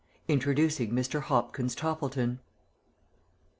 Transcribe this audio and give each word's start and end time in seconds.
INTRODUCING 0.27 0.89
MR. 0.91 1.21
HOPKINS 1.21 1.75
TOPPLETON. 1.75 2.39